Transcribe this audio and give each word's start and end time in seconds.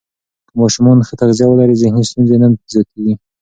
که 0.47 0.53
ماشومان 0.61 0.97
ښه 1.07 1.13
تغذیه 1.21 1.47
ولري، 1.49 1.75
ذهني 1.83 2.03
ستونزې 2.09 2.35
نه 2.41 2.47
زیاتېږي. 2.73 3.13